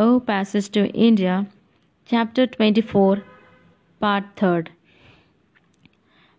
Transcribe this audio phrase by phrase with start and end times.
[0.00, 1.48] O Passage to India,
[2.06, 3.24] Chapter 24,
[3.98, 4.68] Part 3rd.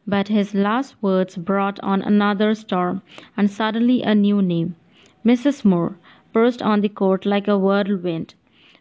[0.08, 3.02] But his last words brought on another storm,
[3.36, 4.78] and suddenly a new name,
[5.26, 5.66] Mrs.
[5.66, 5.98] Moore,
[6.32, 8.34] burst on the court like a whirlwind.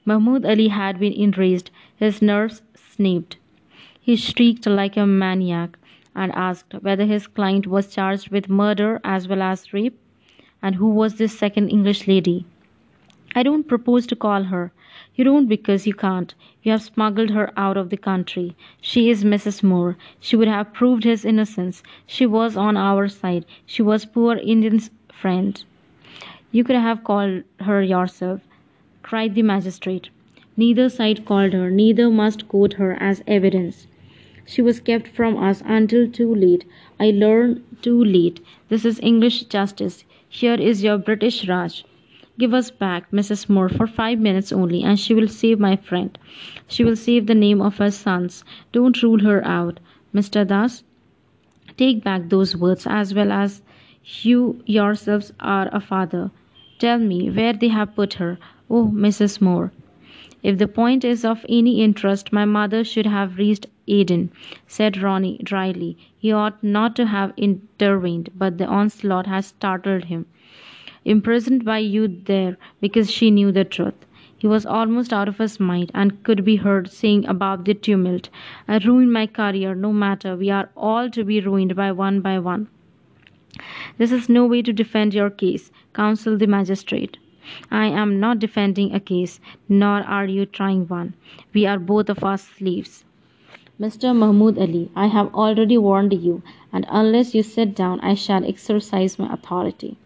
[0.05, 3.37] Mahmoud Ali had been enraged, his nerves snapped.
[4.01, 5.77] He shrieked like a maniac,
[6.15, 9.99] and asked whether his client was charged with murder as well as rape,
[10.63, 12.47] and who was this second English lady.
[13.39, 14.73] I don't propose to call her.
[15.15, 16.35] You don't because you can't.
[16.65, 18.57] You have smuggled her out of the country.
[18.81, 19.63] She is Mrs.
[19.63, 19.97] Moore.
[20.19, 21.85] She would have proved his innocence.
[22.05, 23.47] She was on our side.
[23.65, 25.63] She was poor Indian's friend.
[26.51, 28.41] You could have called her yourself,
[29.03, 30.11] cried the magistrate.
[30.57, 33.87] Neither side called her, neither must quote her as evidence.
[34.47, 36.65] She was kept from us until too late.
[36.99, 38.41] I learned too late.
[38.69, 40.05] This is English justice.
[40.29, 41.85] Here is your British Raj.
[42.39, 43.49] Give us back Mrs.
[43.49, 46.17] Moore for five minutes only, and she will save my friend.
[46.69, 48.45] She will save the name of her sons.
[48.71, 49.81] Don't rule her out,
[50.15, 50.47] Mr.
[50.47, 50.85] Das.
[51.77, 53.63] Take back those words as well as
[54.23, 56.31] you yourselves are a father.
[56.79, 58.39] Tell me where they have put her.
[58.71, 59.41] Oh, Mrs.
[59.41, 59.73] Moore.
[60.45, 64.31] If the point is of any interest, my mother should have reached Aden,
[64.69, 65.97] said Ronnie dryly.
[66.17, 70.27] He ought not to have intervened, but the onslaught has startled him
[71.05, 73.95] imprisoned by you there because she knew the truth.
[74.37, 78.29] He was almost out of his mind and could be heard saying above the tumult,
[78.69, 82.39] I ruined my career, no matter, we are all to be ruined by one by
[82.39, 82.69] one.
[83.97, 87.19] This is no way to defend your case, counseled the magistrate.
[87.71, 91.15] I am not defending a case, nor are you trying one.
[91.53, 93.05] We are both of us slaves.
[93.81, 94.15] Mr.
[94.15, 99.19] Mahmoud Ali, I have already warned you, and unless you sit down, I shall exercise
[99.19, 99.97] my authority.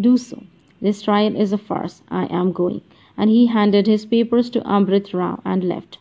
[0.00, 0.42] Do so.
[0.80, 2.02] This trial is a farce.
[2.08, 2.80] I am going.
[3.16, 5.98] And he handed his papers to Amrit Rao and left,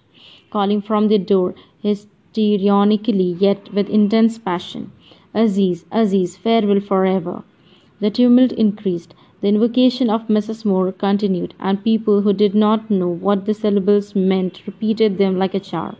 [0.49, 4.91] calling from the door histrionically yet with intense passion,
[5.33, 7.43] Aziz, Aziz, farewell forever.
[7.99, 9.13] The tumult increased.
[9.41, 10.65] The invocation of Mrs.
[10.65, 15.53] Moore continued, and people who did not know what the syllables meant repeated them like
[15.53, 15.97] a charm.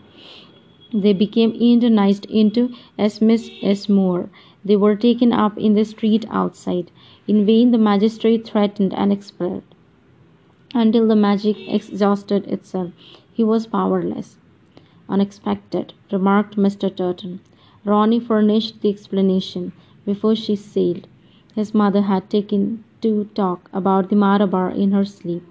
[0.93, 3.89] They became internized into as Miss S.
[3.89, 4.29] Moore.
[4.63, 6.91] They were taken up in the street outside.
[7.27, 9.63] In vain the magistrate threatened and expelled.
[10.73, 12.91] Until the magic exhausted itself,
[13.33, 14.37] he was powerless.
[15.09, 16.95] Unexpected, remarked Mr.
[16.95, 17.39] Turton.
[17.83, 19.73] Ronnie furnished the explanation.
[20.05, 21.07] Before she sailed,
[21.55, 25.43] his mother had taken to talk about the Marabar in her sleep,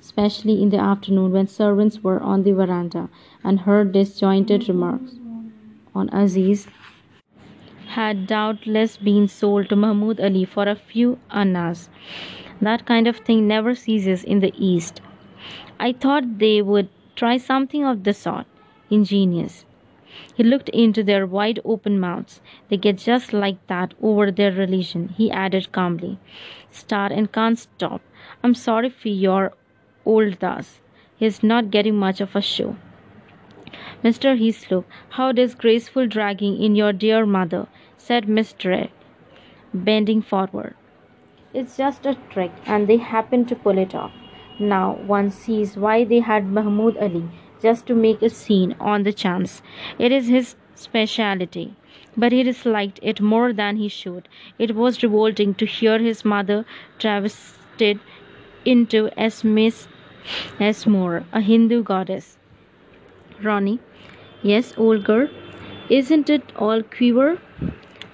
[0.00, 3.08] especially in the afternoon when servants were on the veranda,
[3.44, 5.14] and heard disjointed remarks
[5.94, 6.66] on Aziz
[7.96, 11.88] had doubtless been sold to Mahmoud Ali for a few annas.
[12.60, 15.00] That kind of thing never ceases in the East.
[15.80, 18.44] I thought they would try something of the sort.
[18.90, 19.64] Ingenious.
[20.34, 22.42] He looked into their wide open mouths.
[22.68, 26.18] They get just like that over their religion, he added calmly.
[26.70, 28.02] Start and can't stop.
[28.42, 29.54] I'm sorry for your
[30.04, 30.80] old Das.
[31.16, 32.76] He's not getting much of a show.
[34.04, 34.38] Mr.
[34.38, 34.84] Heaslop,
[35.16, 37.66] how disgraceful dragging in your dear mother
[38.06, 38.92] said Miss Derek,
[39.74, 40.74] bending forward.
[41.52, 44.12] It's just a trick, and they happened to pull it off.
[44.58, 47.24] Now one sees why they had Mahmoud Ali,
[47.62, 49.62] just to make a scene on the chance.
[49.98, 51.74] It is his speciality.
[52.16, 54.28] But he disliked it more than he should.
[54.58, 56.64] It was revolting to hear his mother
[56.98, 58.00] travested
[58.64, 59.88] into as Miss
[60.58, 60.86] S.
[60.86, 62.38] Moore, a Hindu goddess.
[63.42, 63.80] Ronnie,
[64.42, 65.28] yes, old girl,
[65.90, 67.38] isn't it all queer?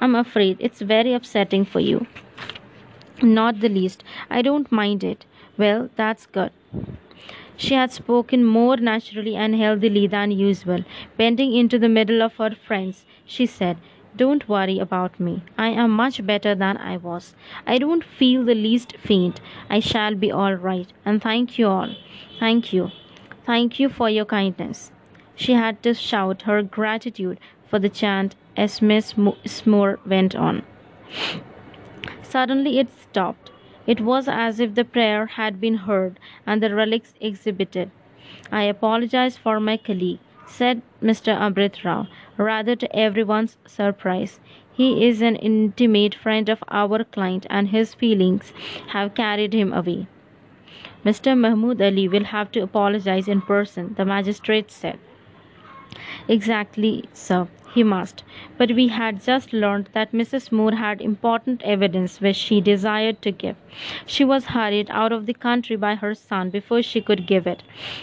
[0.03, 2.07] I'm afraid it's very upsetting for you.
[3.23, 4.03] Not the least.
[4.29, 5.25] I don't mind it.
[5.57, 6.51] Well, that's good.
[7.57, 10.85] She had spoken more naturally and healthily than usual.
[11.17, 13.77] Bending into the middle of her friends, she said,
[14.17, 15.45] Don't worry about me.
[15.57, 17.37] I am much better than I was.
[17.65, 19.41] I don't feel the least faint.
[19.71, 20.93] I shall be all right.
[21.05, 21.95] And thank you all.
[22.41, 22.91] Thank you.
[23.47, 24.91] Thank you for your kindness.
[25.37, 27.39] She had to shout her gratitude
[27.69, 29.17] for the chant as Miss
[29.67, 30.63] Moore went on.
[32.23, 33.51] Suddenly it stopped.
[33.87, 37.91] It was as if the prayer had been heard and the relics exhibited.
[38.51, 41.37] I apologize for my colleague, said Mr.
[41.37, 42.07] Amrit Rao,
[42.37, 44.41] rather to everyone's surprise.
[44.73, 48.53] He is an intimate friend of our client, and his feelings
[48.89, 50.07] have carried him away.
[51.05, 51.37] Mr.
[51.37, 54.99] Mahmoud Ali will have to apologize in person, the magistrate said.
[56.29, 57.49] Exactly, sir.
[57.75, 58.23] He must.
[58.59, 60.53] But we had just learned that Mrs.
[60.53, 63.57] Moore had important evidence which she desired to give.
[64.05, 67.63] She was hurried out of the country by her son before she could give it,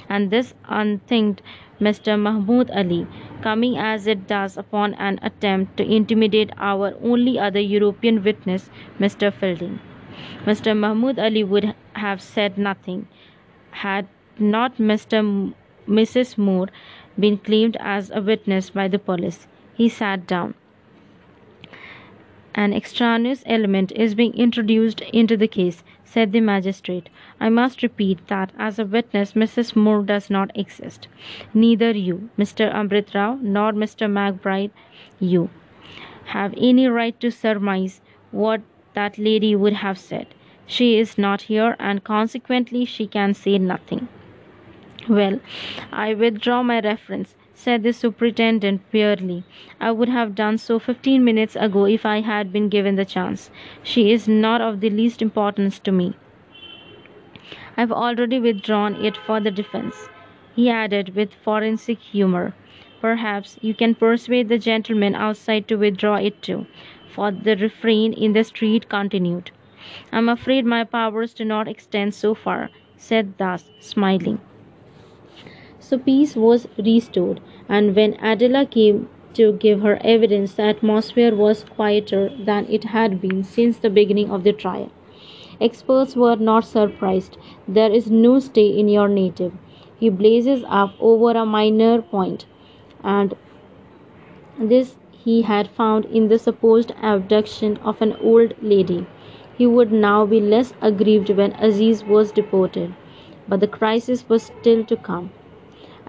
[0.10, 1.42] and this unthinked
[1.80, 2.19] Mr.
[2.19, 3.06] Mahmoud Ali,
[3.42, 9.31] coming as it does upon an attempt to intimidate our only other European witness, Mr.
[9.31, 9.80] Fielding.
[10.45, 10.75] Mr.
[10.75, 13.07] Mahmoud Ali would have said nothing
[13.71, 14.07] had
[14.39, 15.19] not Mr.
[15.19, 15.56] M-
[15.88, 16.38] Mrs.
[16.38, 16.69] Moore
[17.19, 19.48] been claimed as a witness by the police.
[19.79, 20.55] He sat down.
[22.53, 27.07] An extraneous element is being introduced into the case, said the magistrate.
[27.39, 29.77] I must repeat that as a witness Mrs.
[29.77, 31.07] Moore does not exist.
[31.53, 32.69] Neither you, Mr.
[32.69, 34.11] Amrit Rao, nor Mr.
[34.11, 34.71] McBryde,
[35.17, 35.49] you,
[36.25, 38.01] have any right to surmise
[38.31, 38.61] what
[38.95, 40.27] that lady would have said.
[40.65, 44.09] She is not here, and consequently she can say nothing.
[45.07, 45.39] Well,
[45.89, 49.44] I withdraw my reference said the superintendent wearily.
[49.81, 53.51] I would have done so fifteen minutes ago if I had been given the chance.
[53.83, 56.13] She is not of the least importance to me.
[57.75, 60.09] I've already withdrawn it for the defense,
[60.56, 62.53] he added with forensic humor.
[63.01, 66.65] Perhaps you can persuade the gentleman outside to withdraw it too,
[67.07, 69.51] for the refrain in the street continued.
[70.11, 74.39] I'm afraid my powers do not extend so far, said Das, smiling.
[75.89, 81.63] So peace was restored, and when Adela came to give her evidence, the atmosphere was
[81.63, 84.91] quieter than it had been since the beginning of the trial.
[85.59, 87.38] Experts were not surprised.
[87.68, 89.51] There is no stay in your native.
[90.00, 92.45] He blazes up over a minor point,
[93.03, 93.33] and
[94.59, 94.95] this
[95.25, 99.07] he had found in the supposed abduction of an old lady.
[99.57, 102.94] He would now be less aggrieved when Aziz was deported.
[103.47, 105.31] But the crisis was still to come.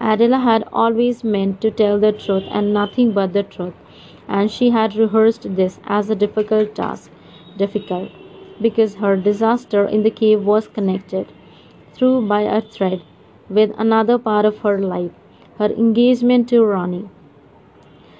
[0.03, 3.75] Adela had always meant to tell the truth and nothing but the truth,
[4.27, 7.11] and she had rehearsed this as a difficult task.
[7.55, 8.09] Difficult,
[8.59, 11.27] because her disaster in the cave was connected,
[11.93, 13.03] through by a thread,
[13.47, 15.11] with another part of her life,
[15.59, 17.09] her engagement to Ronnie.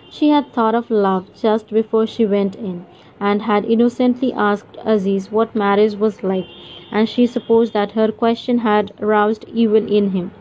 [0.09, 2.85] She had thought of love just before she went in,
[3.19, 6.45] and had innocently asked Aziz what marriage was like,
[6.91, 10.31] and she supposed that her question had roused evil in him.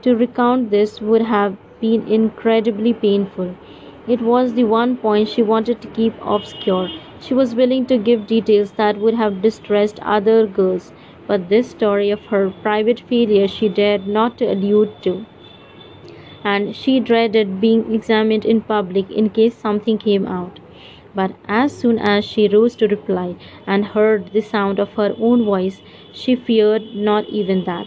[0.00, 3.56] To recount this would have been incredibly painful.
[4.06, 6.88] It was the one point she wanted to keep obscure.
[7.20, 10.94] She was willing to give details that would have distressed other girls,
[11.26, 15.26] but this story of her private failure she dared not to allude to.
[16.44, 20.60] And she dreaded being examined in public in case something came out.
[21.14, 25.44] But as soon as she rose to reply and heard the sound of her own
[25.44, 25.82] voice,
[26.12, 27.86] she feared not even that.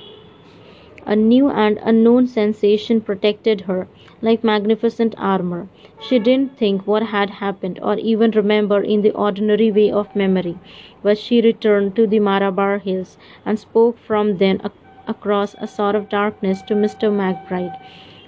[1.05, 3.87] A new and unknown sensation protected her,
[4.21, 5.67] like magnificent armor.
[5.99, 10.57] She didn't think what had happened, or even remember in the ordinary way of memory,
[11.03, 14.73] but she returned to the Marabar Hills and spoke from then ac-
[15.07, 17.09] across a sort of darkness to Mr.
[17.09, 17.77] McBryde.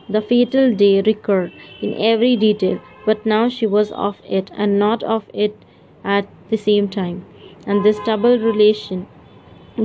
[0.10, 5.04] The fatal day recurred in every detail, but now she was of it and not
[5.04, 5.56] of it
[6.04, 7.26] at the same time,
[7.66, 9.08] and this double relation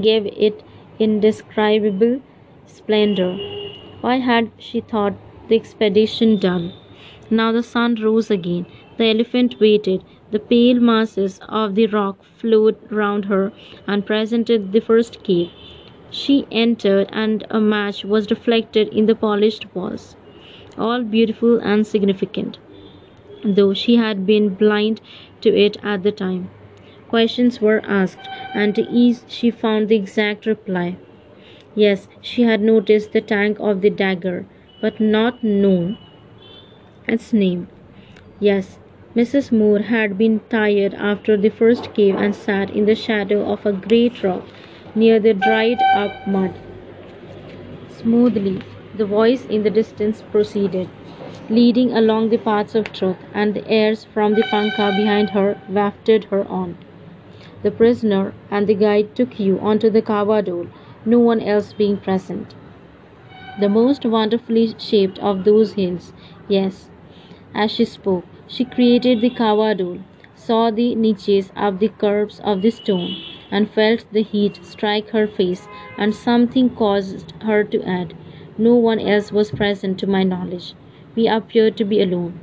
[0.01, 0.63] gave it
[0.99, 2.21] indescribable
[2.77, 3.33] splendor.
[4.01, 5.15] Why had she thought
[5.49, 6.73] the expedition done?
[7.31, 8.67] Now the sun rose again.
[8.99, 10.03] The elephant waited.
[10.31, 13.53] The pale masses of the rock flowed round her
[13.87, 15.51] and presented the first cave.
[16.11, 20.17] She entered, and a match was reflected in the polished walls,
[20.79, 22.59] all beautiful and significant,
[23.45, 25.01] though she had been blind
[25.43, 26.49] to it at the time.
[27.09, 30.97] Questions were asked, and to ease she found the exact reply.
[31.77, 34.47] Yes, she had noticed the tank of the dagger,
[34.81, 35.99] but not known
[37.07, 37.69] its name.
[38.41, 38.79] Yes,
[39.15, 39.53] Mrs.
[39.53, 43.73] Moore had been tired after the first cave and sat in the shadow of a
[43.75, 44.45] great rock
[44.95, 46.55] near the dried up mud.
[47.91, 48.61] Smoothly,
[48.97, 50.89] the voice in the distance proceeded,
[51.51, 56.25] leading along the paths of truth, and the airs from the punkah behind her wafted
[56.31, 56.79] her on.
[57.63, 60.69] The prisoner and the guide took you onto the Kawa Dol
[61.07, 62.55] no one else being present.
[63.59, 66.13] The most wonderfully shaped of those hills,
[66.47, 66.91] yes.
[67.55, 69.99] As she spoke, she created the Dol,
[70.35, 73.17] saw the niches of the curves of the stone,
[73.51, 78.15] and felt the heat strike her face, and something caused her to add,
[78.59, 80.75] No one else was present to my knowledge.
[81.17, 82.41] We appeared to be alone.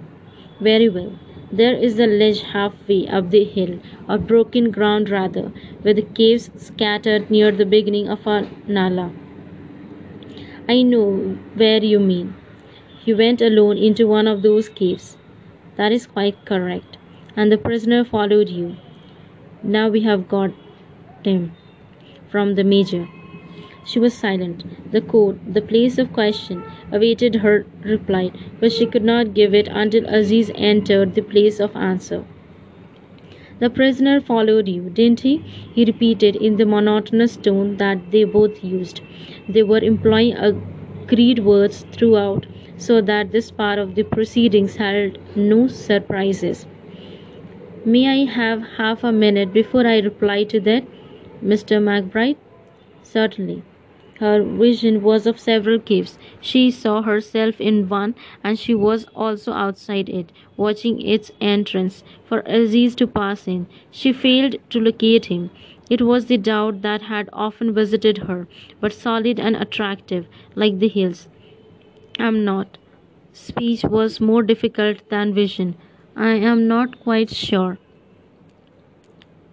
[0.60, 1.20] Very well.
[1.54, 3.80] There is a ledge halfway up the hill,
[4.10, 9.14] or broken ground rather, with the caves scattered near the beginning of a nala.
[10.68, 12.34] I know where you mean.
[13.06, 15.18] You went alone into one of those caves.
[15.78, 16.98] That is quite correct.
[17.36, 18.76] And the prisoner followed you.
[19.64, 20.52] Now we have got
[21.24, 21.54] him.
[22.30, 23.08] From the major.
[23.86, 24.64] She was silent.
[24.92, 29.68] The court, the place of question, awaited her reply, but she could not give it
[29.70, 32.24] until Aziz entered the place of answer.
[33.60, 35.38] The prisoner followed you, didn't he?
[35.74, 39.02] He repeated in the monotonous tone that they both used.
[39.50, 42.46] They were employing agreed words throughout,
[42.78, 46.68] so that this part of the proceedings held no surprises.
[47.86, 50.84] May I have half a minute before I reply to that,
[51.44, 51.80] Mr.
[51.80, 52.38] McBryde?
[53.04, 53.64] Certainly.
[54.24, 56.18] Her vision was of several caves.
[56.40, 62.40] She saw herself in one, and she was also outside it, watching its entrance for
[62.46, 63.68] Aziz to pass in.
[63.92, 65.50] She failed to locate him.
[65.90, 68.48] It was the doubt that had often visited her,
[68.80, 70.26] but solid and attractive,
[70.56, 71.28] like the hills.
[72.18, 72.78] I'm not.
[73.34, 75.76] Speech was more difficult than vision.
[76.16, 77.78] I am not quite sure.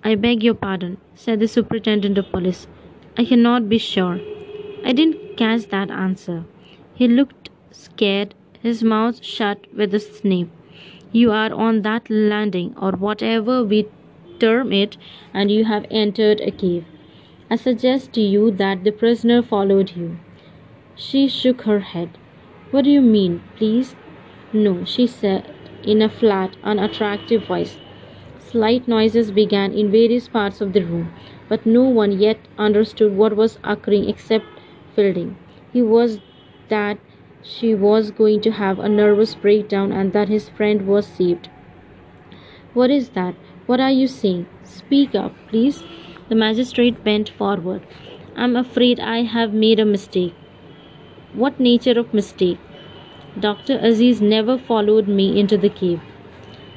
[0.05, 2.69] I beg your pardon, said the superintendent of police.
[3.19, 4.21] I cannot be sure.
[4.85, 6.45] I didn't catch that answer.
[6.95, 10.49] He looked scared, his mouth shut with a snap.
[11.13, 13.89] You are on that landing, or whatever we
[14.39, 14.97] term it,
[15.35, 16.85] and you have entered a cave.
[17.51, 20.19] I suggest to you that the prisoner followed you.
[20.95, 22.19] She shook her head.
[22.71, 23.97] What do you mean, please?
[24.53, 27.77] No, she said in a flat, unattractive voice.
[28.39, 31.13] Slight noises began in various parts of the room,
[31.49, 34.47] but no one yet understood what was occurring except
[34.94, 35.37] Fielding.
[35.73, 36.20] He was
[36.68, 36.99] that
[37.42, 41.49] she was going to have a nervous breakdown and that his friend was saved.
[42.75, 43.35] What is that?
[43.66, 44.47] What are you saying?
[44.64, 45.82] Speak up, please.
[46.28, 47.87] The magistrate bent forward.
[48.37, 50.35] I'm afraid I have made a mistake.
[51.32, 52.59] What nature of mistake?
[53.38, 53.78] Dr.
[53.80, 56.00] Aziz never followed me into the cave.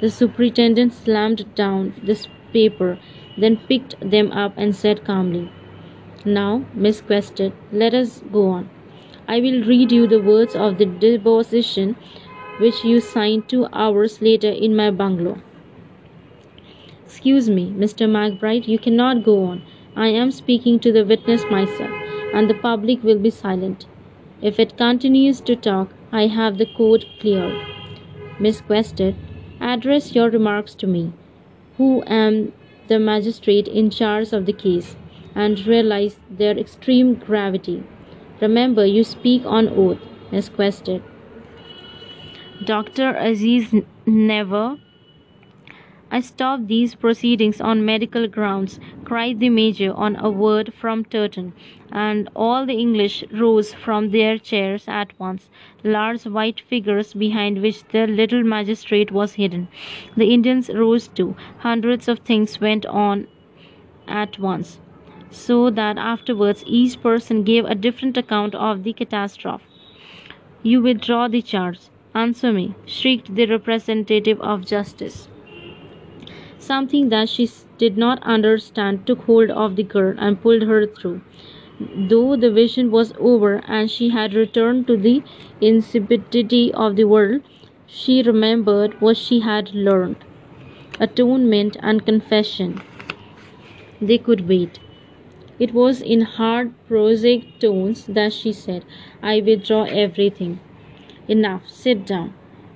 [0.01, 2.99] The superintendent slammed down this paper,
[3.37, 5.49] then picked them up and said calmly,
[6.25, 8.69] now, Miss Quested, let us go on.
[9.27, 11.95] I will read you the words of the deposition
[12.59, 15.41] which you signed two hours later in my bungalow.
[17.05, 18.07] Excuse me, Mr.
[18.07, 19.63] McBryde, you cannot go on.
[19.95, 21.91] I am speaking to the witness myself,
[22.33, 23.85] and the public will be silent.
[24.41, 27.59] If it continues to talk, I have the court cleared.
[28.39, 29.15] Miss Quested,
[29.59, 31.13] address your remarks to me,
[31.77, 32.53] who am
[32.87, 34.95] the magistrate in charge of the case
[35.35, 37.83] and realize their extreme gravity.
[38.41, 39.99] Remember, you speak on oath,
[40.31, 41.01] Miss Quested.
[42.65, 43.15] Dr.
[43.15, 43.73] Aziz
[44.05, 44.77] never.
[46.11, 51.53] I stop these proceedings on medical grounds, cried the Major on a word from Turton,
[51.91, 55.49] and all the English rose from their chairs at once,
[55.83, 59.67] large white figures behind which the little magistrate was hidden.
[60.15, 61.35] The Indians rose too.
[61.59, 63.27] Hundreds of things went on
[64.07, 64.79] at once
[65.33, 69.65] so that afterwards each person gave a different account of the catastrophe.
[70.61, 71.79] You withdraw the charge.
[72.15, 75.27] Answer me, shrieked the representative of justice.
[76.57, 81.21] Something that she did not understand took hold of the girl and pulled her through.
[81.79, 85.23] Though the vision was over and she had returned to the
[85.61, 87.41] insipidity of the world,
[87.87, 90.17] she remembered what she had learned
[90.99, 92.81] atonement and confession.
[94.01, 94.79] They could wait.
[95.63, 98.83] It was in hard, prosaic tones that she said,
[99.21, 100.59] I withdraw everything.
[101.29, 102.33] Enough, sit down.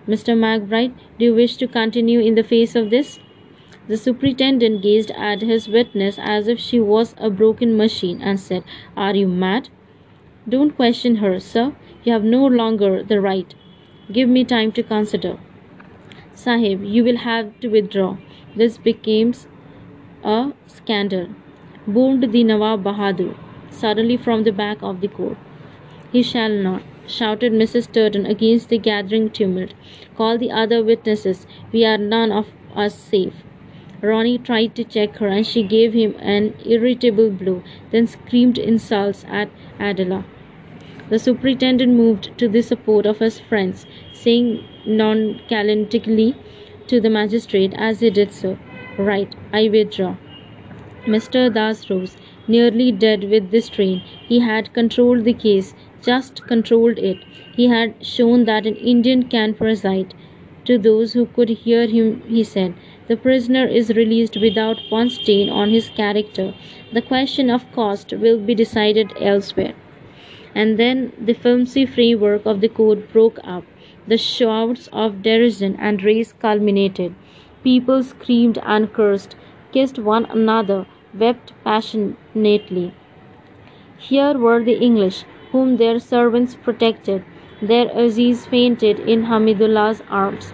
[0.08, 0.38] Mr.
[0.44, 3.20] McBryde, do you wish to continue in the face of this?
[3.89, 8.63] The superintendent gazed at his witness as if she was a broken machine and said,
[8.96, 9.67] Are you mad?
[10.48, 11.74] Don't question her, sir.
[12.06, 13.53] You have no longer the right.
[14.13, 15.38] Give me time to consider.
[16.34, 18.15] Sahib, you will have to withdraw.
[18.56, 19.46] This becomes
[20.24, 21.27] a scandal
[21.88, 23.34] boomed the Nawab Bahadur
[23.70, 25.38] suddenly from the back of the court.
[26.12, 27.91] He shall not, shouted Mrs.
[27.91, 29.74] Turton against the gathering tumult.
[30.15, 31.46] Call the other witnesses.
[31.72, 33.44] We are none of us safe.
[34.01, 39.25] Ronnie tried to check her and she gave him an irritable blow, then screamed insults
[39.27, 40.25] at Adela.
[41.10, 46.36] The superintendent moved to the support of his friends, saying nonchalantly
[46.88, 48.58] to the magistrate as he did so,
[48.98, 50.15] Right, I withdraw.
[51.08, 51.54] Mr.
[51.54, 52.18] Das rose,
[52.50, 54.02] nearly dead with the strain.
[54.28, 55.74] He had controlled the case,
[56.04, 57.20] just controlled it.
[57.56, 60.14] He had shown that an Indian can preside.
[60.66, 62.74] To those who could hear him, he said,
[63.08, 66.54] The prisoner is released without one stain on his character.
[66.92, 69.76] The question of cost will be decided elsewhere.
[70.54, 73.64] And then the filmy framework of the court broke up.
[74.08, 77.16] The shouts of derision and race culminated.
[77.64, 79.38] People screamed and cursed,
[79.72, 82.98] kissed one another, wept passionately.
[83.98, 87.26] Here were the English, whom their servants protected.
[87.60, 90.54] Their Aziz fainted in Hamidullah's arms.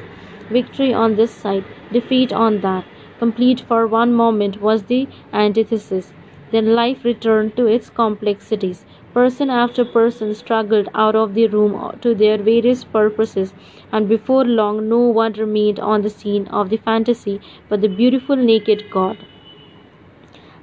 [0.49, 2.89] Victory on this side, defeat on that.
[3.19, 6.13] Complete for one moment was the antithesis.
[6.49, 8.85] Then life returned to its complexities.
[9.13, 13.53] Person after person struggled out of the room to their various purposes,
[13.91, 18.35] and before long no one remained on the scene of the fantasy but the beautiful
[18.35, 19.27] naked god.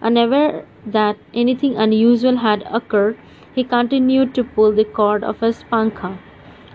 [0.03, 3.19] Unaware that anything unusual had occurred,
[3.55, 6.21] he continued to pull the cord of his punkah,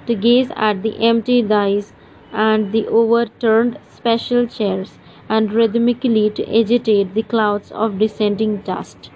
[0.05, 1.91] to gaze at the empty dice
[2.32, 9.10] and the overturned special chairs, and rhythmically to agitate the clouds of descending dust.